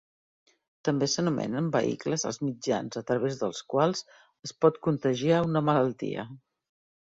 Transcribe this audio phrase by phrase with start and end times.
[0.87, 4.03] També s'anomenen vehicles els mitjans a través dels quals
[4.51, 6.31] es pot contagiar una malaltia.